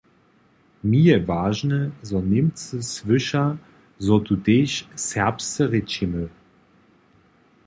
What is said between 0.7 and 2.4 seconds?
Mi je wažne, zo